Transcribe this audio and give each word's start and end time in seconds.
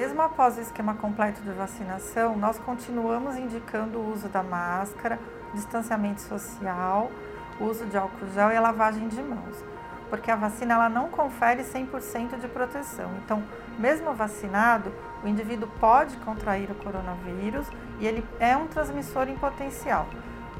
mesmo 0.00 0.22
após 0.22 0.56
o 0.56 0.62
esquema 0.62 0.94
completo 0.94 1.42
de 1.42 1.50
vacinação, 1.50 2.34
nós 2.34 2.58
continuamos 2.58 3.36
indicando 3.36 3.98
o 3.98 4.10
uso 4.10 4.30
da 4.30 4.42
máscara, 4.42 5.18
distanciamento 5.52 6.22
social, 6.22 7.10
uso 7.60 7.84
de 7.84 7.98
álcool 7.98 8.26
gel 8.32 8.50
e 8.50 8.56
a 8.56 8.62
lavagem 8.62 9.08
de 9.08 9.22
mãos, 9.22 9.62
porque 10.08 10.30
a 10.30 10.36
vacina 10.36 10.72
ela 10.72 10.88
não 10.88 11.10
confere 11.10 11.62
100% 11.62 12.40
de 12.40 12.48
proteção. 12.48 13.10
Então, 13.22 13.42
mesmo 13.78 14.14
vacinado, 14.14 14.90
o 15.22 15.28
indivíduo 15.28 15.68
pode 15.78 16.16
contrair 16.16 16.70
o 16.70 16.74
coronavírus 16.76 17.66
e 17.98 18.06
ele 18.06 18.26
é 18.38 18.56
um 18.56 18.68
transmissor 18.68 19.28
em 19.28 19.36
potencial. 19.36 20.06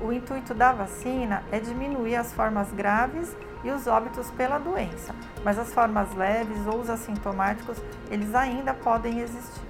O 0.00 0.12
intuito 0.12 0.54
da 0.54 0.72
vacina 0.72 1.42
é 1.52 1.60
diminuir 1.60 2.16
as 2.16 2.32
formas 2.32 2.72
graves 2.72 3.36
e 3.62 3.70
os 3.70 3.86
óbitos 3.86 4.30
pela 4.30 4.58
doença, 4.58 5.14
mas 5.44 5.58
as 5.58 5.72
formas 5.72 6.14
leves 6.14 6.66
ou 6.66 6.80
os 6.80 6.88
assintomáticos, 6.88 7.76
eles 8.10 8.34
ainda 8.34 8.72
podem 8.72 9.20
existir. 9.20 9.60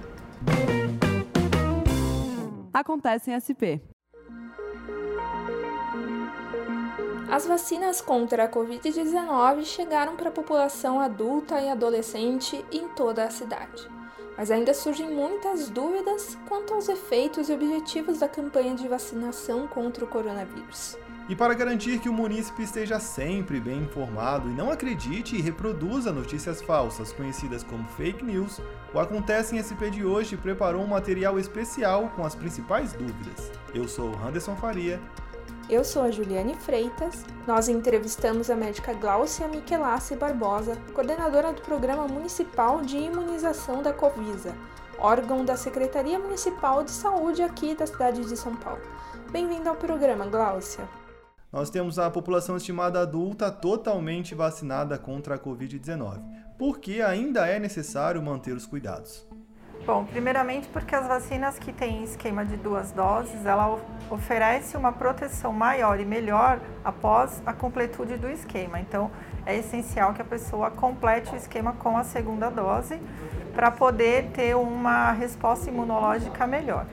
Acontece 2.73 3.31
em 3.31 3.35
SP. 3.35 3.83
As 7.31 7.47
vacinas 7.47 8.01
contra 8.01 8.43
a 8.43 8.49
Covid-19 8.49 9.63
chegaram 9.63 10.17
para 10.17 10.27
a 10.27 10.33
população 10.33 10.99
adulta 10.99 11.61
e 11.61 11.69
adolescente 11.69 12.65
em 12.69 12.89
toda 12.89 13.23
a 13.23 13.31
cidade. 13.31 13.89
Mas 14.37 14.51
ainda 14.51 14.73
surgem 14.73 15.09
muitas 15.09 15.69
dúvidas 15.69 16.37
quanto 16.49 16.73
aos 16.73 16.89
efeitos 16.89 17.47
e 17.47 17.53
objetivos 17.53 18.19
da 18.19 18.27
campanha 18.27 18.75
de 18.75 18.85
vacinação 18.85 19.65
contra 19.65 20.03
o 20.03 20.09
coronavírus. 20.09 20.97
E 21.29 21.33
para 21.33 21.53
garantir 21.53 22.01
que 22.01 22.09
o 22.09 22.13
munícipe 22.13 22.63
esteja 22.63 22.99
sempre 22.99 23.61
bem 23.61 23.83
informado 23.83 24.49
e 24.49 24.53
não 24.53 24.69
acredite 24.69 25.37
e 25.37 25.41
reproduza 25.41 26.11
notícias 26.11 26.61
falsas 26.61 27.13
conhecidas 27.13 27.63
como 27.63 27.87
fake 27.87 28.25
news, 28.25 28.59
o 28.93 28.99
Acontece 28.99 29.55
em 29.55 29.63
SP 29.63 29.87
de 29.89 30.03
hoje 30.03 30.35
preparou 30.35 30.83
um 30.83 30.87
material 30.87 31.39
especial 31.39 32.11
com 32.13 32.25
as 32.25 32.35
principais 32.35 32.91
dúvidas. 32.91 33.49
Eu 33.73 33.87
sou 33.87 34.13
Anderson 34.21 34.57
Faria 34.57 34.99
eu 35.69 35.83
sou 35.83 36.03
a 36.03 36.11
Juliane 36.11 36.55
Freitas. 36.55 37.25
Nós 37.47 37.69
entrevistamos 37.69 38.49
a 38.49 38.55
médica 38.55 38.93
Glaucia 38.93 39.47
Michelassi 39.47 40.15
Barbosa, 40.15 40.75
coordenadora 40.93 41.53
do 41.53 41.61
Programa 41.61 42.07
Municipal 42.07 42.81
de 42.81 42.97
Imunização 42.97 43.81
da 43.81 43.93
Covisa, 43.93 44.55
órgão 44.97 45.45
da 45.45 45.55
Secretaria 45.55 46.19
Municipal 46.19 46.83
de 46.83 46.91
Saúde 46.91 47.41
aqui 47.41 47.75
da 47.75 47.87
cidade 47.87 48.25
de 48.25 48.37
São 48.37 48.55
Paulo. 48.55 48.81
Bem-vinda 49.31 49.69
ao 49.69 49.75
programa, 49.75 50.25
Glaucia. 50.25 50.87
Nós 51.51 51.69
temos 51.69 51.99
a 51.99 52.09
população 52.09 52.55
estimada 52.55 53.01
adulta 53.01 53.51
totalmente 53.51 54.33
vacinada 54.33 54.97
contra 54.97 55.35
a 55.35 55.39
Covid-19, 55.39 56.21
porque 56.57 57.01
ainda 57.01 57.45
é 57.45 57.59
necessário 57.59 58.21
manter 58.21 58.55
os 58.55 58.65
cuidados. 58.65 59.27
Bom, 59.83 60.05
primeiramente 60.05 60.67
porque 60.67 60.93
as 60.93 61.07
vacinas 61.07 61.57
que 61.57 61.73
têm 61.73 62.03
esquema 62.03 62.45
de 62.45 62.55
duas 62.55 62.91
doses, 62.91 63.43
ela 63.47 63.79
oferece 64.11 64.77
uma 64.77 64.91
proteção 64.91 65.51
maior 65.51 65.99
e 65.99 66.05
melhor 66.05 66.59
após 66.85 67.41
a 67.47 67.51
completude 67.51 68.15
do 68.15 68.29
esquema. 68.29 68.79
Então, 68.79 69.09
é 69.43 69.57
essencial 69.57 70.13
que 70.13 70.21
a 70.21 70.25
pessoa 70.25 70.69
complete 70.69 71.33
o 71.33 71.35
esquema 71.35 71.73
com 71.73 71.97
a 71.97 72.03
segunda 72.03 72.49
dose 72.51 73.01
para 73.55 73.71
poder 73.71 74.29
ter 74.31 74.55
uma 74.55 75.13
resposta 75.13 75.67
imunológica 75.69 76.45
melhor. 76.45 76.85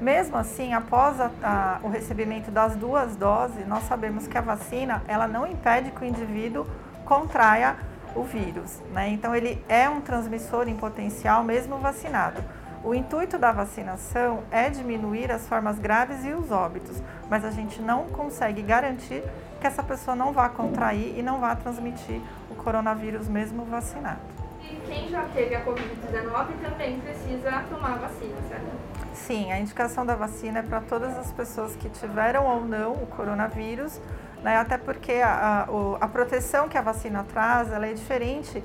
Mesmo 0.00 0.36
assim, 0.36 0.72
após 0.72 1.20
a, 1.20 1.30
a, 1.42 1.80
o 1.82 1.88
recebimento 1.88 2.48
das 2.50 2.76
duas 2.76 3.16
doses, 3.16 3.66
nós 3.66 3.82
sabemos 3.84 4.28
que 4.28 4.38
a 4.38 4.40
vacina 4.40 5.02
ela 5.08 5.26
não 5.26 5.46
impede 5.46 5.90
que 5.90 6.02
o 6.02 6.06
indivíduo 6.06 6.64
contraia 7.04 7.76
o 8.14 8.22
vírus. 8.22 8.80
Né? 8.92 9.10
Então, 9.10 9.34
ele 9.34 9.62
é 9.68 9.88
um 9.88 10.00
transmissor 10.00 10.68
em 10.68 10.76
potencial, 10.76 11.44
mesmo 11.44 11.78
vacinado. 11.78 12.42
O 12.82 12.94
intuito 12.94 13.38
da 13.38 13.52
vacinação 13.52 14.42
é 14.50 14.70
diminuir 14.70 15.30
as 15.30 15.46
formas 15.46 15.78
graves 15.78 16.24
e 16.24 16.32
os 16.32 16.50
óbitos, 16.50 17.02
mas 17.28 17.44
a 17.44 17.50
gente 17.50 17.82
não 17.82 18.06
consegue 18.06 18.62
garantir 18.62 19.22
que 19.60 19.66
essa 19.66 19.82
pessoa 19.82 20.16
não 20.16 20.32
vá 20.32 20.48
contrair 20.48 21.18
e 21.18 21.22
não 21.22 21.40
vá 21.40 21.54
transmitir 21.54 22.22
o 22.50 22.54
coronavírus 22.54 23.28
mesmo 23.28 23.64
vacinado. 23.64 24.39
Quem 24.86 25.08
já 25.08 25.22
teve 25.34 25.54
a 25.54 25.64
Covid-19 25.64 26.46
também 26.62 27.00
precisa 27.00 27.64
tomar 27.68 27.92
a 27.92 27.96
vacina, 27.96 28.36
certo? 28.48 28.90
Sim, 29.12 29.52
a 29.52 29.58
indicação 29.58 30.06
da 30.06 30.14
vacina 30.14 30.60
é 30.60 30.62
para 30.62 30.80
todas 30.80 31.16
as 31.18 31.32
pessoas 31.32 31.76
que 31.76 31.88
tiveram 31.88 32.46
ou 32.46 32.64
não 32.64 32.92
o 32.92 33.06
coronavírus, 33.06 34.00
né? 34.42 34.56
até 34.56 34.78
porque 34.78 35.12
a, 35.12 35.66
a, 35.68 36.04
a 36.04 36.08
proteção 36.08 36.68
que 36.68 36.78
a 36.78 36.82
vacina 36.82 37.24
traz 37.24 37.72
ela 37.72 37.86
é 37.86 37.92
diferente 37.92 38.62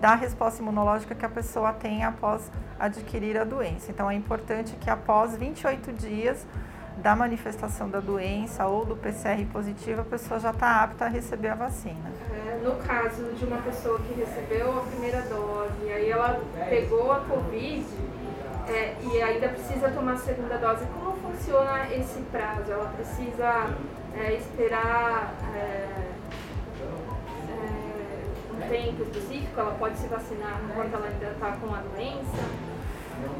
da 0.00 0.14
resposta 0.14 0.62
imunológica 0.62 1.14
que 1.14 1.24
a 1.24 1.28
pessoa 1.28 1.72
tem 1.72 2.04
após 2.04 2.50
adquirir 2.78 3.36
a 3.36 3.44
doença. 3.44 3.90
Então 3.90 4.10
é 4.10 4.14
importante 4.14 4.76
que 4.76 4.88
após 4.88 5.36
28 5.36 5.92
dias 5.92 6.46
da 7.02 7.14
manifestação 7.14 7.88
da 7.88 8.00
doença 8.00 8.66
ou 8.66 8.84
do 8.84 8.96
PCR 8.96 9.44
positivo, 9.52 10.00
a 10.00 10.04
pessoa 10.04 10.40
já 10.40 10.50
está 10.50 10.82
apta 10.82 11.04
a 11.04 11.08
receber 11.08 11.48
a 11.48 11.54
vacina. 11.54 12.12
É, 12.32 12.60
no 12.62 12.76
caso 12.76 13.24
de 13.34 13.44
uma 13.44 13.58
pessoa 13.58 13.98
que 14.00 14.14
recebeu 14.14 14.78
a 14.78 14.82
primeira 14.82 15.22
dose, 15.22 15.92
aí 15.92 16.10
ela 16.10 16.40
pegou 16.68 17.12
a 17.12 17.20
Covid 17.20 17.86
é, 18.68 18.96
e 19.02 19.22
ainda 19.22 19.48
precisa 19.48 19.90
tomar 19.90 20.12
a 20.14 20.18
segunda 20.18 20.56
dose, 20.58 20.84
como 20.86 21.16
funciona 21.16 21.88
esse 21.94 22.20
prazo? 22.32 22.70
Ela 22.70 22.90
precisa 22.90 23.70
é, 24.16 24.34
esperar 24.34 25.34
é, 25.54 25.58
é, 27.48 28.24
um 28.52 28.68
tempo 28.68 29.02
específico? 29.04 29.58
Ela 29.58 29.74
pode 29.78 29.96
se 29.98 30.06
vacinar 30.08 30.60
enquanto 30.68 30.94
ela 30.94 31.06
ainda 31.06 31.26
está 31.28 31.52
com 31.52 31.74
a 31.74 31.78
doença? 31.78 32.77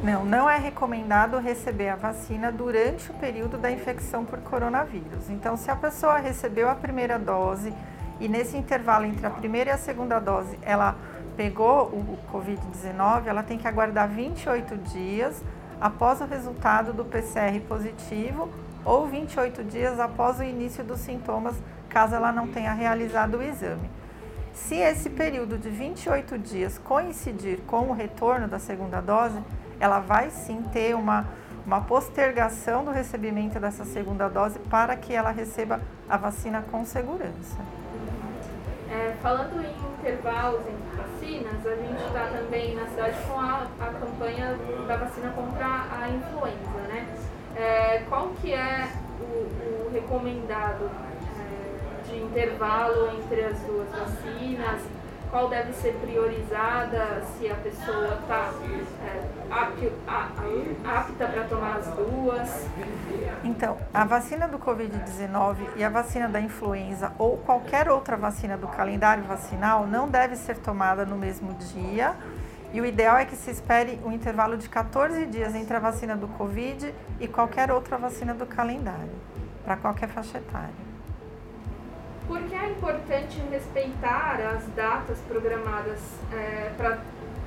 Não, 0.02 0.24
não 0.24 0.48
é 0.48 0.56
recomendado 0.56 1.38
receber 1.38 1.88
a 1.88 1.96
vacina 1.96 2.52
durante 2.52 3.10
o 3.10 3.14
período 3.14 3.58
da 3.58 3.70
infecção 3.70 4.24
por 4.24 4.38
coronavírus. 4.40 5.28
Então, 5.28 5.56
se 5.56 5.70
a 5.70 5.76
pessoa 5.76 6.18
recebeu 6.18 6.68
a 6.68 6.74
primeira 6.74 7.18
dose 7.18 7.74
e 8.20 8.28
nesse 8.28 8.56
intervalo 8.56 9.04
entre 9.04 9.26
a 9.26 9.30
primeira 9.30 9.70
e 9.70 9.72
a 9.72 9.78
segunda 9.78 10.18
dose 10.18 10.58
ela 10.62 10.96
pegou 11.36 11.86
o 11.86 12.18
Covid-19, 12.32 13.26
ela 13.26 13.42
tem 13.42 13.58
que 13.58 13.68
aguardar 13.68 14.08
28 14.08 14.76
dias 14.78 15.42
após 15.80 16.20
o 16.20 16.24
resultado 16.24 16.92
do 16.92 17.04
PCR 17.04 17.60
positivo 17.68 18.48
ou 18.84 19.06
28 19.06 19.62
dias 19.64 20.00
após 20.00 20.40
o 20.40 20.42
início 20.42 20.82
dos 20.82 21.00
sintomas, 21.00 21.54
caso 21.88 22.14
ela 22.14 22.32
não 22.32 22.48
tenha 22.48 22.72
realizado 22.72 23.38
o 23.38 23.42
exame. 23.42 23.88
Se 24.66 24.74
esse 24.74 25.08
período 25.08 25.56
de 25.56 25.70
28 25.70 26.36
dias 26.36 26.78
coincidir 26.78 27.60
com 27.66 27.88
o 27.88 27.92
retorno 27.94 28.46
da 28.46 28.58
segunda 28.58 29.00
dose, 29.00 29.38
ela 29.80 29.98
vai 30.00 30.30
sim 30.30 30.62
ter 30.72 30.94
uma, 30.94 31.26
uma 31.64 31.80
postergação 31.80 32.84
do 32.84 32.90
recebimento 32.90 33.58
dessa 33.58 33.84
segunda 33.84 34.28
dose 34.28 34.58
para 34.58 34.94
que 34.96 35.14
ela 35.14 35.30
receba 35.30 35.80
a 36.08 36.16
vacina 36.18 36.62
com 36.70 36.84
segurança. 36.84 37.56
É, 38.90 39.14
falando 39.22 39.58
em 39.64 39.74
intervalos 39.98 40.60
entre 40.60 40.96
vacinas, 40.96 41.66
a 41.66 41.76
gente 41.76 42.02
está 42.04 42.26
também 42.26 42.74
na 42.74 42.86
cidade 42.88 43.16
com 43.26 43.38
a, 43.38 43.66
a 43.80 43.92
campanha 43.94 44.58
da 44.86 44.96
vacina 44.96 45.30
contra 45.30 45.66
a 45.66 46.08
influenza, 46.10 46.80
né? 46.88 47.06
É, 47.56 48.02
qual 48.08 48.30
que 48.40 48.52
é 48.52 48.88
o, 49.20 49.86
o 49.86 49.90
recomendado 49.92 50.90
de 52.08 52.18
intervalo 52.18 53.10
entre 53.18 53.44
as 53.44 53.58
duas 53.60 53.88
vacinas? 53.90 54.80
qual 55.30 55.48
deve 55.48 55.72
ser 55.74 55.94
priorizada, 55.94 57.22
se 57.36 57.50
a 57.50 57.54
pessoa 57.56 58.18
está 58.20 58.52
é, 59.04 59.28
apta 60.86 61.26
para 61.26 61.44
tomar 61.44 61.76
as 61.76 61.86
duas? 61.88 62.66
Então, 63.44 63.76
a 63.92 64.04
vacina 64.04 64.48
do 64.48 64.58
Covid-19 64.58 65.56
e 65.76 65.84
a 65.84 65.88
vacina 65.88 66.28
da 66.28 66.40
influenza 66.40 67.12
ou 67.18 67.36
qualquer 67.38 67.88
outra 67.88 68.16
vacina 68.16 68.56
do 68.56 68.68
calendário 68.68 69.24
vacinal 69.24 69.86
não 69.86 70.08
deve 70.08 70.36
ser 70.36 70.58
tomada 70.58 71.04
no 71.04 71.16
mesmo 71.16 71.54
dia. 71.54 72.14
E 72.72 72.80
o 72.80 72.86
ideal 72.86 73.16
é 73.16 73.24
que 73.24 73.36
se 73.36 73.50
espere 73.50 73.98
um 74.04 74.12
intervalo 74.12 74.56
de 74.56 74.68
14 74.68 75.24
dias 75.26 75.54
entre 75.54 75.76
a 75.76 75.80
vacina 75.80 76.14
do 76.16 76.28
Covid 76.28 76.94
e 77.18 77.26
qualquer 77.26 77.70
outra 77.70 77.96
vacina 77.96 78.34
do 78.34 78.44
calendário, 78.44 79.12
para 79.64 79.76
qualquer 79.76 80.08
faixa 80.08 80.36
etária. 80.36 80.87
Por 82.28 82.42
que 82.42 82.54
é 82.54 82.70
importante 82.70 83.40
respeitar 83.50 84.38
as 84.54 84.62
datas 84.76 85.18
programadas 85.26 85.98
é, 86.30 86.70
para 86.76 86.98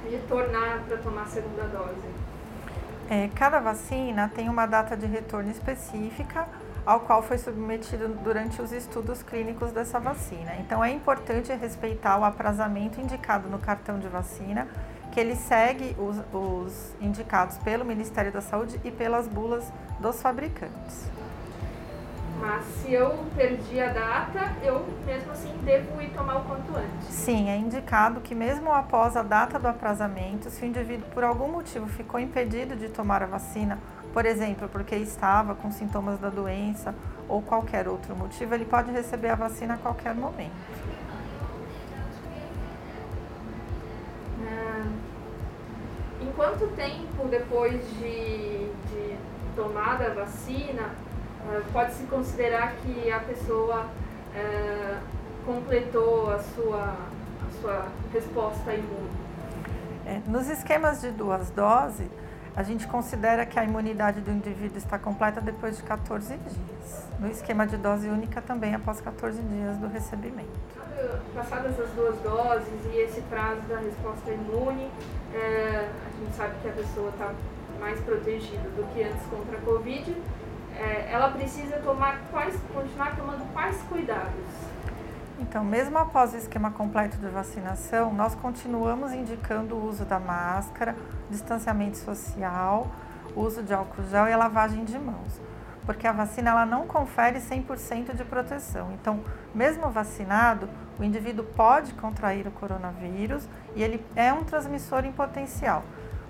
retornar 0.10 0.82
para 0.88 0.98
tomar 0.98 1.22
a 1.22 1.26
segunda 1.28 1.64
dose? 1.66 2.02
É, 3.08 3.30
cada 3.36 3.60
vacina 3.60 4.32
tem 4.34 4.50
uma 4.50 4.66
data 4.66 4.98
de 4.98 5.06
retorno 5.06 5.52
específica 5.52 6.48
ao 6.84 7.02
qual 7.02 7.22
foi 7.22 7.38
submetido 7.38 8.08
durante 8.24 8.60
os 8.60 8.72
estudos 8.72 9.22
clínicos 9.22 9.72
dessa 9.72 10.00
vacina. 10.00 10.56
Então 10.60 10.84
é 10.84 10.90
importante 10.90 11.54
respeitar 11.54 12.18
o 12.18 12.24
aprazamento 12.24 13.00
indicado 13.00 13.48
no 13.50 13.60
cartão 13.60 14.00
de 14.00 14.08
vacina, 14.08 14.68
que 15.12 15.20
ele 15.20 15.36
segue 15.36 15.96
os, 16.00 16.18
os 16.34 16.96
indicados 17.00 17.56
pelo 17.60 17.86
Ministério 17.86 18.32
da 18.32 18.42
Saúde 18.42 18.82
e 18.84 18.90
pelas 18.90 19.28
bulas 19.28 19.72
dos 20.00 20.20
fabricantes. 20.20 21.06
Mas 22.42 22.66
se 22.66 22.92
eu 22.92 23.24
perdi 23.36 23.80
a 23.80 23.94
data, 23.94 24.56
eu 24.64 24.84
mesmo 25.06 25.32
assim 25.32 25.56
devo 25.64 26.02
ir 26.02 26.10
tomar 26.10 26.38
o 26.38 26.44
quanto 26.44 26.76
antes. 26.76 27.08
Sim, 27.08 27.50
é 27.50 27.56
indicado 27.56 28.20
que 28.20 28.34
mesmo 28.34 28.72
após 28.72 29.16
a 29.16 29.22
data 29.22 29.60
do 29.60 29.68
aprazamento, 29.68 30.50
se 30.50 30.64
o 30.64 30.66
indivíduo 30.66 31.08
por 31.12 31.24
algum 31.24 31.48
motivo 31.48 31.88
ficou 31.88 32.20
impedido 32.20 32.76
de 32.76 32.90
tomar 32.90 33.22
a 33.22 33.28
vacina, 33.28 33.78
por 34.12 34.26
exemplo, 34.26 34.68
porque 34.68 34.96
estava 34.96 35.54
com 35.54 35.70
sintomas 35.72 36.18
da 36.20 36.30
doença 36.30 36.96
ou 37.30 37.44
qualquer 37.44 37.88
outro 37.88 38.16
motivo, 38.16 38.56
ele 38.56 38.66
pode 38.66 38.92
receber 38.92 39.30
a 39.30 39.36
vacina 39.36 39.76
a 39.76 39.78
qualquer 39.78 40.16
momento. 40.16 40.52
Ah, 44.44 44.88
em 46.20 46.32
quanto 46.32 46.68
tempo 46.70 47.28
depois 47.30 47.88
de, 48.00 48.68
de 48.90 49.16
tomada 49.56 50.08
a 50.08 50.14
vacina 50.16 50.90
pode-se 51.72 52.04
considerar 52.04 52.74
que 52.84 53.12
a 53.12 53.20
pessoa 53.20 53.88
ah, 54.36 55.00
completou 55.46 56.32
a 56.32 56.40
sua, 56.40 56.84
a 56.84 57.62
sua 57.62 57.88
resposta 58.14 58.74
imune? 58.74 59.10
É, 60.06 60.22
nos 60.28 60.50
esquemas 60.50 61.02
de 61.02 61.12
duas 61.12 61.50
doses, 61.52 62.10
a 62.56 62.64
gente 62.64 62.86
considera 62.88 63.46
que 63.46 63.58
a 63.58 63.64
imunidade 63.64 64.20
do 64.20 64.32
indivíduo 64.32 64.78
está 64.78 65.00
completa 65.00 65.40
depois 65.40 65.78
de 65.78 65.84
14 65.84 66.36
dias. 66.38 67.08
No 67.20 67.30
esquema 67.30 67.66
de 67.66 67.78
dose 67.78 68.10
única, 68.10 68.42
também 68.42 68.76
após 68.76 69.00
14 69.00 69.42
dias 69.42 69.78
do 69.78 69.88
recebimento. 69.88 70.50
Passadas 71.34 71.80
as 71.80 71.90
duas 71.92 72.18
doses 72.20 72.86
e 72.94 72.98
esse 72.98 73.22
prazo 73.22 73.62
da 73.62 73.78
resposta 73.78 74.30
imune, 74.32 74.92
é, 75.34 75.90
a 76.06 76.20
gente 76.20 76.36
sabe 76.36 76.56
que 76.62 76.68
a 76.68 76.74
pessoa 76.74 77.10
está 77.10 77.34
mais 77.80 78.00
protegida 78.02 78.70
do 78.70 78.94
que 78.94 79.04
antes 79.04 79.26
contra 79.28 79.58
a 79.58 79.62
Covid. 79.62 80.16
É, 80.82 81.12
ela 81.12 81.30
precisa 81.30 81.78
tomar 81.78 82.20
quais, 82.32 82.56
continuar 82.74 83.16
tomando 83.16 83.46
quais 83.54 83.80
cuidados? 83.84 84.32
Então, 85.40 85.64
mesmo 85.64 85.96
após 86.00 86.34
o 86.34 86.38
esquema 86.38 86.72
completo 86.72 87.18
de 87.18 87.28
vacinação, 87.28 88.12
nós 88.12 88.34
continuamos 88.34 89.12
indicando 89.12 89.76
o 89.76 89.88
uso 89.88 90.06
da 90.06 90.20
máscara, 90.20 90.96
distanciamento 91.30 91.98
social, 91.98 92.88
uso 93.36 93.62
de 93.62 93.72
álcool 93.72 94.04
gel 94.10 94.28
e 94.28 94.36
lavagem 94.36 94.84
de 94.84 94.98
mãos, 94.98 95.40
porque 95.86 96.08
a 96.08 96.12
vacina 96.12 96.50
ela 96.50 96.66
não 96.66 96.88
confere 96.88 97.40
100% 97.40 98.16
de 98.16 98.24
proteção. 98.24 98.92
Então, 98.94 99.20
mesmo 99.54 99.88
vacinado, 99.92 100.68
o 101.00 101.04
indivíduo 101.04 101.46
pode 101.46 101.94
contrair 101.94 102.48
o 102.48 102.52
coronavírus 102.52 103.48
e 103.76 103.84
ele 103.84 104.04
é 104.16 104.34
um 104.34 104.44
transmissor 104.44 105.06
em 105.06 105.12
potencial. 105.12 105.84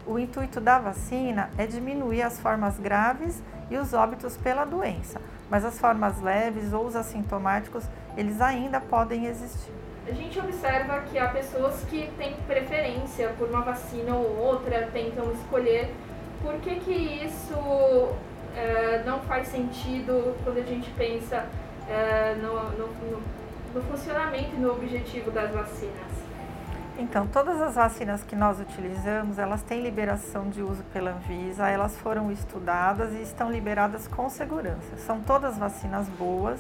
O 0.06 0.18
intuito 0.18 0.60
da 0.60 0.80
vacina 0.80 1.50
é 1.58 1.68
diminuir 1.68 2.24
as 2.24 2.40
formas 2.40 2.80
graves 2.80 3.42
e 3.70 3.78
os 3.78 3.94
óbitos 3.94 4.36
pela 4.36 4.66
doença, 4.66 5.22
mas 5.50 5.64
as 5.64 5.80
formas 5.80 6.20
leves 6.22 6.74
ou 6.74 6.86
os 6.86 6.96
assintomáticos, 6.96 7.86
eles 8.18 8.42
ainda 8.42 8.82
podem 8.82 9.28
existir. 9.28 9.72
A 10.08 10.12
gente 10.12 10.40
observa 10.40 11.02
que 11.02 11.20
há 11.20 11.30
pessoas 11.30 11.84
que 11.84 12.12
têm 12.18 12.36
preferência 12.48 13.30
por 13.38 13.50
uma 13.50 13.62
vacina 13.62 14.16
ou 14.16 14.38
outra, 14.38 14.90
tentam 14.92 15.32
escolher. 15.34 15.94
Por 16.42 16.56
que, 16.56 16.80
que 16.80 16.92
isso 16.92 17.54
é, 18.56 19.04
não 19.06 19.20
faz 19.22 19.48
sentido 19.48 20.36
quando 20.44 20.58
a 20.58 20.64
gente 20.64 20.90
pensa 20.92 21.46
é, 21.88 22.36
no, 22.42 22.72
no, 22.72 22.88
no, 22.88 23.22
no 23.76 23.82
funcionamento 23.84 24.56
e 24.56 24.60
no 24.60 24.72
objetivo 24.72 25.30
das 25.30 25.52
vacinas? 25.52 26.31
Então, 26.98 27.26
todas 27.26 27.62
as 27.62 27.76
vacinas 27.76 28.24
que 28.24 28.36
nós 28.36 28.60
utilizamos, 28.60 29.40
elas 29.40 29.64
têm 29.64 29.82
liberação 29.82 30.50
de 30.50 30.62
uso 30.62 30.84
pela 30.94 31.12
Anvisa, 31.12 31.68
elas 31.68 31.98
foram 31.98 32.32
estudadas 32.32 33.14
e 33.14 33.22
estão 33.22 33.52
liberadas 33.52 34.08
com 34.08 34.30
segurança. 34.30 34.98
São 34.98 35.22
todas 35.22 35.58
vacinas 35.58 36.08
boas, 36.10 36.60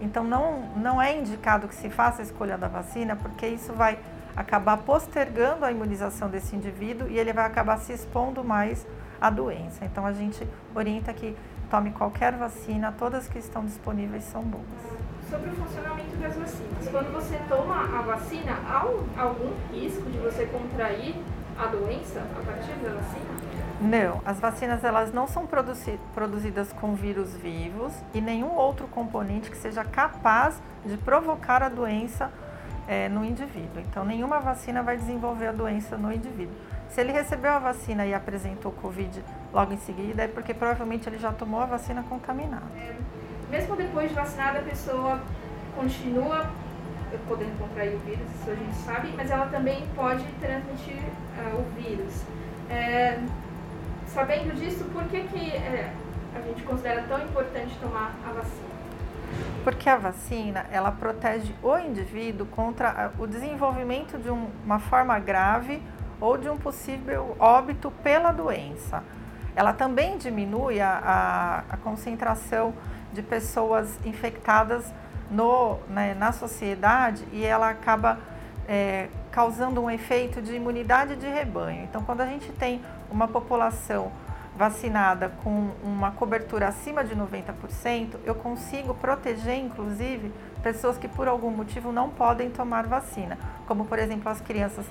então 0.00 0.24
não, 0.24 0.62
não 0.76 1.00
é 1.00 1.16
indicado 1.16 1.66
que 1.66 1.74
se 1.74 1.88
faça 1.88 2.22
a 2.22 2.24
escolha 2.24 2.58
da 2.58 2.68
vacina, 2.68 3.16
porque 3.16 3.46
isso 3.46 3.72
vai 3.72 3.98
acabar 4.36 4.78
postergando 4.78 5.64
a 5.64 5.70
imunização 5.70 6.28
desse 6.28 6.54
indivíduo 6.54 7.08
e 7.08 7.18
ele 7.18 7.32
vai 7.32 7.46
acabar 7.46 7.78
se 7.78 7.92
expondo 7.92 8.42
mais 8.44 8.86
à 9.22 9.30
doença. 9.30 9.84
Então 9.84 10.04
a 10.04 10.12
gente 10.12 10.46
orienta 10.74 11.12
que 11.14 11.36
tome 11.70 11.92
qualquer 11.92 12.34
vacina, 12.34 12.92
todas 12.92 13.28
que 13.28 13.38
estão 13.38 13.64
disponíveis 13.64 14.24
são 14.24 14.42
boas 14.42 14.66
sobre 15.32 15.48
o 15.48 15.54
funcionamento 15.54 16.14
das 16.16 16.36
vacinas. 16.36 16.88
Quando 16.90 17.10
você 17.10 17.40
toma 17.48 17.98
a 17.98 18.02
vacina, 18.02 18.52
há 18.68 19.22
algum 19.22 19.50
risco 19.72 20.10
de 20.10 20.18
você 20.18 20.44
contrair 20.44 21.14
a 21.58 21.66
doença 21.68 22.20
a 22.20 22.44
partir 22.44 22.74
da 22.84 22.90
vacina? 22.90 23.52
Não, 23.80 24.20
as 24.26 24.38
vacinas 24.38 24.84
elas 24.84 25.10
não 25.12 25.26
são 25.26 25.46
produzi 25.46 25.98
produzidas 26.14 26.70
com 26.74 26.94
vírus 26.94 27.34
vivos 27.34 27.94
e 28.12 28.20
nenhum 28.20 28.54
outro 28.54 28.86
componente 28.88 29.50
que 29.50 29.56
seja 29.56 29.82
capaz 29.84 30.62
de 30.84 30.98
provocar 30.98 31.62
a 31.62 31.70
doença 31.70 32.30
é, 32.86 33.08
no 33.08 33.24
indivíduo. 33.24 33.80
Então, 33.80 34.04
nenhuma 34.04 34.40
vacina 34.40 34.82
vai 34.82 34.96
desenvolver 34.96 35.48
a 35.48 35.52
doença 35.52 35.96
no 35.96 36.12
indivíduo. 36.12 36.54
Se 36.88 37.00
ele 37.00 37.12
recebeu 37.12 37.52
a 37.52 37.58
vacina 37.58 38.04
e 38.04 38.12
apresentou 38.12 38.70
Covid 38.72 39.24
logo 39.52 39.72
em 39.72 39.78
seguida, 39.78 40.24
é 40.24 40.28
porque 40.28 40.52
provavelmente 40.52 41.08
ele 41.08 41.18
já 41.18 41.32
tomou 41.32 41.60
a 41.60 41.66
vacina 41.66 42.02
contaminada. 42.02 42.66
É 42.76 42.94
mesmo 43.52 43.76
depois 43.76 44.08
de 44.08 44.14
vacinada, 44.14 44.60
a 44.60 44.62
pessoa 44.62 45.20
continua 45.76 46.50
podendo 47.28 47.58
contrair 47.58 47.94
o 47.94 47.98
vírus, 47.98 48.26
isso 48.40 48.50
a 48.50 48.54
gente 48.54 48.74
sabe, 48.76 49.12
mas 49.14 49.30
ela 49.30 49.44
também 49.46 49.86
pode 49.94 50.24
transmitir 50.40 50.96
uh, 50.96 51.60
o 51.60 51.64
vírus. 51.78 52.22
É, 52.70 53.20
sabendo 54.06 54.54
disso, 54.58 54.84
por 54.86 55.04
que, 55.04 55.20
que 55.24 55.50
é, 55.50 55.92
a 56.34 56.40
gente 56.40 56.62
considera 56.62 57.02
tão 57.02 57.22
importante 57.22 57.76
tomar 57.78 58.14
a 58.26 58.32
vacina? 58.32 58.71
Porque 59.64 59.88
a 59.88 59.96
vacina, 59.96 60.66
ela 60.72 60.90
protege 60.90 61.54
o 61.62 61.78
indivíduo 61.78 62.46
contra 62.46 63.12
o 63.18 63.26
desenvolvimento 63.26 64.18
de 64.18 64.30
um, 64.30 64.48
uma 64.64 64.80
forma 64.80 65.18
grave 65.20 65.80
ou 66.20 66.36
de 66.36 66.48
um 66.48 66.56
possível 66.56 67.36
óbito 67.38 67.90
pela 68.02 68.32
doença. 68.32 69.04
Ela 69.54 69.72
também 69.72 70.18
diminui 70.18 70.80
a, 70.80 71.64
a, 71.68 71.74
a 71.74 71.76
concentração 71.76 72.74
de 73.12 73.22
pessoas 73.22 74.00
infectadas 74.04 74.92
no, 75.30 75.78
né, 75.88 76.14
na 76.14 76.32
sociedade 76.32 77.24
e 77.32 77.44
ela 77.44 77.70
acaba 77.70 78.18
é, 78.66 79.08
causando 79.30 79.80
um 79.80 79.90
efeito 79.90 80.42
de 80.42 80.54
imunidade 80.54 81.16
de 81.16 81.26
rebanho. 81.26 81.84
Então, 81.84 82.02
quando 82.02 82.20
a 82.20 82.26
gente 82.26 82.50
tem 82.52 82.82
uma 83.10 83.28
população 83.28 84.10
vacinada 84.56 85.30
com 85.42 85.70
uma 85.82 86.10
cobertura 86.10 86.68
acima 86.68 87.02
de 87.02 87.16
90%, 87.16 88.16
eu 88.24 88.34
consigo 88.34 88.94
proteger, 88.94 89.58
inclusive, 89.58 90.32
pessoas 90.62 90.98
que 90.98 91.08
por 91.08 91.26
algum 91.26 91.50
motivo 91.50 91.90
não 91.90 92.10
podem 92.10 92.50
tomar 92.50 92.86
vacina, 92.86 93.38
como 93.66 93.84
por 93.84 93.98
exemplo 93.98 94.28
as 94.28 94.40
crianças 94.40 94.84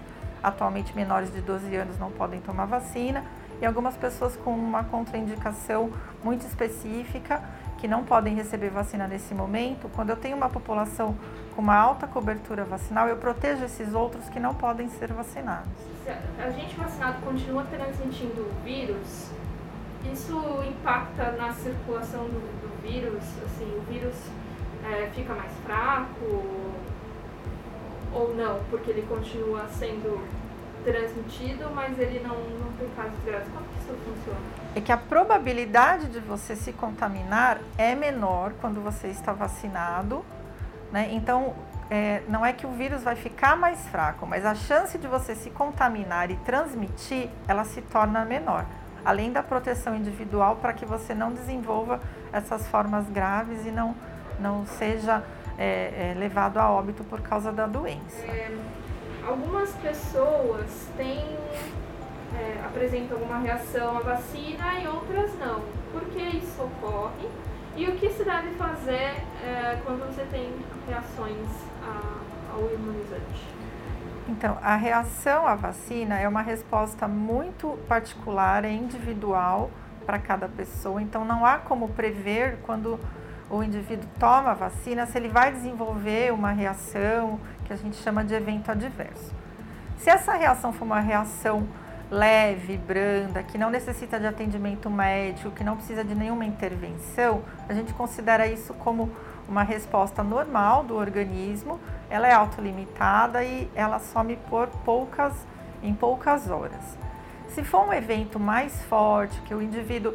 atualmente 0.44 0.96
menores 0.96 1.32
de 1.32 1.42
12 1.42 1.76
anos 1.76 2.00
não 2.00 2.12
podem 2.12 2.40
tomar 2.40 2.66
vacina 2.66 3.24
e 3.62 3.66
algumas 3.66 3.96
pessoas 3.96 4.36
com 4.36 4.52
uma 4.56 4.84
contraindicação 4.84 5.92
muito 6.24 6.46
específica 6.46 7.44
que 7.78 7.88
não 7.88 8.04
podem 8.04 8.36
receber 8.36 8.70
vacina 8.70 9.08
nesse 9.08 9.34
momento, 9.34 9.90
quando 9.96 10.12
eu 10.12 10.16
tenho 10.16 10.38
uma 10.38 10.50
população 10.50 11.16
com 11.56 11.62
uma 11.62 11.76
alta 11.76 12.06
cobertura 12.06 12.64
vacinal, 12.64 13.08
eu 13.08 13.18
protejo 13.18 13.66
esses 13.66 13.94
outros 13.94 14.30
que 14.30 14.40
não 14.40 14.54
podem 14.54 14.88
ser 14.90 15.12
vacinados. 15.12 15.70
A 16.38 16.50
gente 16.52 16.76
vacinado 16.76 17.22
continua 17.22 17.64
transmitindo 17.64 18.42
o 18.42 18.64
vírus, 18.64 19.32
isso 20.10 20.64
impacta 20.68 21.32
na 21.34 21.54
circulação 21.54 22.24
do, 22.26 22.40
do 22.62 22.82
vírus? 22.82 23.24
Assim, 23.46 23.66
o 23.78 23.82
vírus 23.92 24.16
é, 24.84 25.10
fica 25.14 25.34
mais 25.34 25.52
fraco 25.64 26.72
ou 28.14 28.36
não, 28.36 28.60
porque 28.70 28.92
ele 28.92 29.04
continua 29.04 29.68
sendo 29.68 30.22
transmitido, 30.84 31.70
mas 31.74 31.98
ele 32.00 32.20
não, 32.20 32.36
não 32.36 32.72
tem 32.74 32.90
casos 32.96 33.24
graves. 33.24 33.48
Como 33.54 33.66
que 33.66 33.80
isso 33.80 33.98
funciona? 34.04 34.40
É 34.76 34.82
que 34.82 34.92
a 34.92 34.98
probabilidade 34.98 36.08
de 36.08 36.20
você 36.20 36.56
se 36.56 36.74
contaminar 36.74 37.60
é 37.78 37.96
menor 37.96 38.54
quando 38.60 38.82
você 38.82 39.08
está 39.08 39.32
vacinado, 39.32 40.26
né? 40.92 41.10
Então, 41.12 41.54
é, 41.90 42.24
não 42.28 42.46
é 42.46 42.54
que 42.54 42.66
o 42.66 42.72
vírus 42.72 43.04
vai 43.04 43.16
ficar 43.16 43.56
mais 43.56 43.88
fraco, 43.90 44.26
mas 44.26 44.46
a 44.46 44.56
chance 44.56 44.98
de 44.98 45.08
você 45.08 45.36
se 45.36 45.50
contaminar 45.50 46.32
e 46.32 46.36
transmitir, 46.38 47.30
ela 47.48 47.64
se 47.64 47.82
torna 47.82 48.26
menor. 48.26 48.66
Além 49.04 49.32
da 49.32 49.42
proteção 49.42 49.96
individual 49.96 50.58
para 50.58 50.74
que 50.74 50.86
você 50.86 51.14
não 51.14 51.32
desenvolva 51.32 52.00
essas 52.32 52.68
formas 52.68 53.10
graves 53.10 53.66
e 53.66 53.72
não, 53.72 53.96
não 54.40 54.66
seja 54.66 55.24
é, 55.58 56.12
é, 56.12 56.20
levado 56.20 56.58
a 56.58 56.70
óbito 56.70 57.04
por 57.04 57.22
causa 57.22 57.52
da 57.52 57.68
doença. 57.68 58.26
É, 58.26 58.56
algumas 59.28 59.72
pessoas 59.74 60.88
têm, 60.98 61.38
é, 62.36 62.64
apresentam 62.66 63.18
alguma 63.18 63.40
reação 63.40 63.98
à 63.98 64.02
vacina 64.02 64.80
e 64.80 64.88
outras 64.88 65.38
não. 65.40 65.62
Por 65.92 66.06
que 66.06 66.38
isso 66.38 66.62
ocorre? 66.62 67.28
E 67.76 67.86
o 67.88 67.96
que 67.96 68.10
se 68.10 68.24
deve 68.24 68.52
fazer 68.52 69.16
é, 69.44 69.80
quando 69.86 70.06
você 70.08 70.26
tem 70.32 70.54
reações 70.88 71.48
a, 71.84 72.54
ao 72.54 72.72
imunizante? 72.72 73.61
Então, 74.32 74.58
a 74.62 74.78
reação 74.78 75.46
à 75.46 75.56
vacina 75.56 76.18
é 76.18 76.26
uma 76.26 76.42
resposta 76.42 77.06
muito 77.06 77.78
particular, 77.86 78.64
é 78.64 78.72
individual 78.72 79.70
para 80.06 80.18
cada 80.18 80.48
pessoa. 80.48 81.02
Então, 81.02 81.26
não 81.26 81.46
há 81.46 81.58
como 81.58 81.90
prever 81.90 82.60
quando 82.64 82.98
o 83.50 83.62
indivíduo 83.62 84.08
toma 84.18 84.52
a 84.52 84.54
vacina 84.54 85.06
se 85.06 85.18
ele 85.18 85.28
vai 85.28 85.52
desenvolver 85.52 86.32
uma 86.32 86.52
reação 86.52 87.42
que 87.66 87.74
a 87.74 87.76
gente 87.76 87.98
chama 87.98 88.24
de 88.24 88.34
evento 88.34 88.72
adverso. 88.72 89.36
Se 89.98 90.10
essa 90.10 90.34
reação 90.34 90.72
for 90.72 90.86
uma 90.86 91.02
reação 91.02 91.68
leve, 92.10 92.78
branda, 92.78 93.44
que 93.44 93.58
não 93.58 93.70
necessita 93.70 94.18
de 94.18 94.28
atendimento 94.28 94.90
médico, 94.90 95.52
que 95.52 95.64
não 95.64 95.76
precisa 95.76 96.06
de 96.06 96.16
nenhuma 96.16 96.46
intervenção, 96.46 97.44
a 97.68 97.74
gente 97.74 97.94
considera 97.94 98.48
isso 98.48 98.74
como 98.76 99.12
uma 99.48 99.64
resposta 99.64 100.24
normal 100.24 100.86
do 100.86 100.96
organismo, 100.96 101.82
ela 102.12 102.28
é 102.28 102.34
autolimitada 102.34 103.42
e 103.42 103.72
ela 103.74 103.98
some 103.98 104.36
por 104.50 104.68
poucas, 104.84 105.34
em 105.82 105.94
poucas 105.94 106.52
horas. 106.52 106.98
Se 107.48 107.64
for 107.64 107.88
um 107.88 107.94
evento 107.94 108.38
mais 108.38 108.84
forte, 108.84 109.40
que 109.42 109.56
o 109.56 109.62
indivíduo 109.62 110.14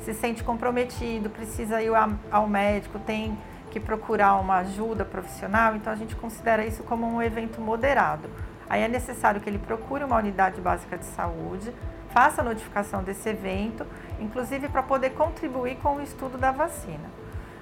se 0.00 0.12
sente 0.12 0.44
comprometido, 0.44 1.30
precisa 1.30 1.82
ir 1.82 1.90
ao 2.30 2.46
médico, 2.46 2.98
tem 2.98 3.36
que 3.70 3.80
procurar 3.80 4.36
uma 4.36 4.56
ajuda 4.58 5.06
profissional, 5.06 5.74
então 5.74 5.90
a 5.90 5.96
gente 5.96 6.14
considera 6.14 6.66
isso 6.66 6.82
como 6.82 7.06
um 7.06 7.22
evento 7.22 7.62
moderado. 7.62 8.28
Aí 8.68 8.82
é 8.82 8.88
necessário 8.88 9.40
que 9.40 9.48
ele 9.48 9.58
procure 9.58 10.04
uma 10.04 10.16
unidade 10.16 10.60
básica 10.60 10.98
de 10.98 11.06
saúde, 11.06 11.72
faça 12.10 12.42
a 12.42 12.44
notificação 12.44 13.02
desse 13.02 13.26
evento, 13.26 13.86
inclusive 14.20 14.68
para 14.68 14.82
poder 14.82 15.10
contribuir 15.10 15.76
com 15.76 15.96
o 15.96 16.02
estudo 16.02 16.36
da 16.36 16.52
vacina. 16.52 17.08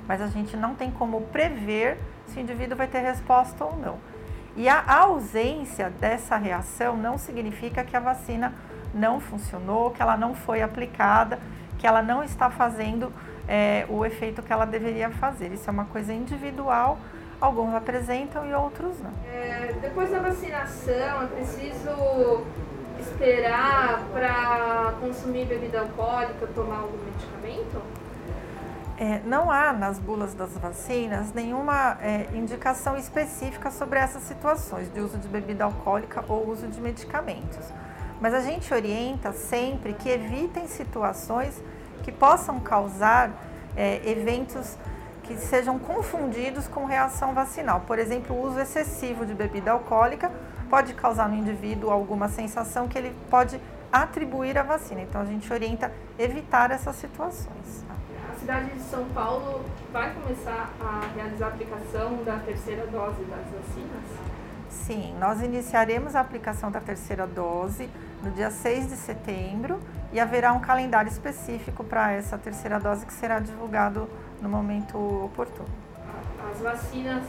Mas 0.06 0.20
a 0.20 0.26
gente 0.26 0.56
não 0.56 0.74
tem 0.74 0.90
como 0.90 1.20
prever 1.22 1.98
se 2.26 2.38
o 2.38 2.40
indivíduo 2.40 2.76
vai 2.76 2.86
ter 2.86 3.00
resposta 3.00 3.64
ou 3.64 3.76
não. 3.76 3.98
E 4.56 4.68
a 4.68 4.84
ausência 5.00 5.90
dessa 5.90 6.36
reação 6.36 6.96
não 6.96 7.18
significa 7.18 7.84
que 7.84 7.96
a 7.96 8.00
vacina 8.00 8.54
não 8.94 9.20
funcionou, 9.20 9.90
que 9.90 10.00
ela 10.00 10.16
não 10.16 10.34
foi 10.34 10.62
aplicada, 10.62 11.38
que 11.78 11.86
ela 11.86 12.02
não 12.02 12.22
está 12.22 12.50
fazendo 12.50 13.12
é, 13.46 13.84
o 13.88 14.04
efeito 14.04 14.42
que 14.42 14.52
ela 14.52 14.64
deveria 14.64 15.10
fazer. 15.10 15.52
Isso 15.52 15.68
é 15.68 15.72
uma 15.72 15.84
coisa 15.84 16.14
individual, 16.14 16.98
alguns 17.40 17.74
apresentam 17.74 18.46
e 18.46 18.54
outros 18.54 18.98
não. 19.00 19.12
É, 19.30 19.74
depois 19.80 20.10
da 20.10 20.20
vacinação, 20.20 21.22
é 21.22 21.26
preciso 21.26 22.44
esperar 22.98 24.02
para 24.12 24.94
consumir 25.00 25.44
bebida 25.44 25.80
alcoólica, 25.80 26.46
tomar 26.54 26.78
algum 26.78 26.98
medicamento? 27.04 27.82
É, 28.98 29.20
não 29.26 29.50
há 29.50 29.74
nas 29.74 29.98
bulas 29.98 30.32
das 30.32 30.56
vacinas 30.56 31.32
nenhuma 31.34 31.98
é, 32.00 32.28
indicação 32.34 32.96
específica 32.96 33.70
sobre 33.70 33.98
essas 33.98 34.22
situações 34.22 34.90
de 34.90 35.00
uso 35.00 35.18
de 35.18 35.28
bebida 35.28 35.64
alcoólica 35.64 36.24
ou 36.26 36.48
uso 36.48 36.66
de 36.66 36.80
medicamentos. 36.80 37.66
Mas 38.20 38.32
a 38.32 38.40
gente 38.40 38.72
orienta 38.72 39.32
sempre 39.32 39.92
que 39.92 40.08
evitem 40.08 40.66
situações 40.66 41.62
que 42.02 42.10
possam 42.10 42.58
causar 42.58 43.30
é, 43.76 44.00
eventos 44.08 44.78
que 45.24 45.36
sejam 45.36 45.78
confundidos 45.78 46.66
com 46.66 46.86
reação 46.86 47.34
vacinal. 47.34 47.80
Por 47.86 47.98
exemplo, 47.98 48.34
o 48.34 48.46
uso 48.46 48.60
excessivo 48.60 49.26
de 49.26 49.34
bebida 49.34 49.72
alcoólica 49.72 50.32
pode 50.70 50.94
causar 50.94 51.28
no 51.28 51.34
indivíduo 51.34 51.90
alguma 51.90 52.28
sensação 52.28 52.88
que 52.88 52.96
ele 52.96 53.14
pode 53.28 53.60
atribuir 53.92 54.56
à 54.56 54.62
vacina. 54.62 55.02
Então 55.02 55.20
a 55.20 55.24
gente 55.24 55.52
orienta 55.52 55.92
evitar 56.18 56.70
essas 56.70 56.96
situações. 56.96 57.84
A 58.46 58.48
cidade 58.48 58.74
de 58.74 58.82
São 58.82 59.04
Paulo 59.06 59.64
vai 59.92 60.14
começar 60.14 60.72
a 60.80 61.00
realizar 61.16 61.46
a 61.46 61.48
aplicação 61.48 62.22
da 62.22 62.38
terceira 62.38 62.86
dose 62.86 63.24
das 63.24 63.44
vacinas? 63.44 64.04
Sim, 64.68 65.16
nós 65.18 65.42
iniciaremos 65.42 66.14
a 66.14 66.20
aplicação 66.20 66.70
da 66.70 66.80
terceira 66.80 67.26
dose 67.26 67.90
no 68.22 68.30
dia 68.30 68.48
6 68.48 68.86
de 68.86 68.94
setembro 68.94 69.80
e 70.12 70.20
haverá 70.20 70.52
um 70.52 70.60
calendário 70.60 71.08
específico 71.10 71.82
para 71.82 72.12
essa 72.12 72.38
terceira 72.38 72.78
dose 72.78 73.04
que 73.04 73.12
será 73.12 73.40
divulgado 73.40 74.08
no 74.40 74.48
momento 74.48 74.96
oportuno. 75.24 75.68
As 76.48 76.60
vacinas, 76.60 77.24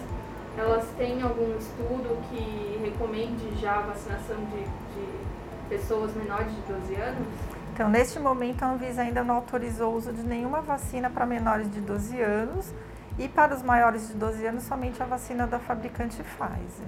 elas 0.55 0.86
têm 1.00 1.24
algum 1.24 1.57
estudo 1.57 2.15
que 2.29 2.79
recomende 2.83 3.59
já 3.59 3.77
a 3.77 3.81
vacinação 3.81 4.38
de, 4.51 4.59
de 4.59 5.67
pessoas 5.67 6.13
menores 6.13 6.53
de 6.53 6.62
12 6.62 6.93
anos? 6.93 7.56
Então, 7.77 7.91
neste 7.91 8.17
momento, 8.17 8.63
a 8.63 8.72
Anvisa 8.72 9.03
ainda 9.03 9.24
não 9.24 9.36
autorizou 9.36 9.93
o 9.93 9.98
uso 9.98 10.12
de 10.12 10.24
nenhuma 10.24 10.62
vacina 10.62 11.12
para 11.12 11.27
menores 11.27 11.72
de 11.72 11.79
12 11.79 12.19
anos 12.19 12.74
e 13.19 13.29
para 13.29 13.53
os 13.53 13.62
maiores 13.62 14.07
de 14.07 14.15
12 14.15 14.48
anos, 14.48 14.63
somente 14.63 15.03
a 15.03 15.05
vacina 15.05 15.46
da 15.46 15.60
fabricante 15.60 16.17
Pfizer. 16.24 16.88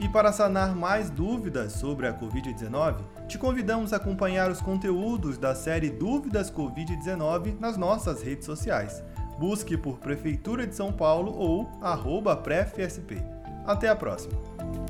E 0.00 0.08
para 0.08 0.30
sanar 0.30 0.76
mais 0.76 1.10
dúvidas 1.10 1.72
sobre 1.72 2.06
a 2.06 2.14
Covid-19, 2.14 2.98
te 3.26 3.36
convidamos 3.38 3.92
a 3.92 3.96
acompanhar 3.96 4.48
os 4.48 4.60
conteúdos 4.60 5.36
da 5.36 5.52
série 5.52 5.90
Dúvidas 5.90 6.48
Covid-19 6.48 7.58
nas 7.58 7.76
nossas 7.76 8.22
redes 8.22 8.46
sociais. 8.46 9.02
Busque 9.36 9.76
por 9.76 9.98
Prefeitura 9.98 10.64
de 10.64 10.76
São 10.76 10.92
Paulo 10.92 11.36
ou 11.36 11.68
arroba 11.82 12.40
Até 13.66 13.88
a 13.88 13.96
próxima! 13.96 14.85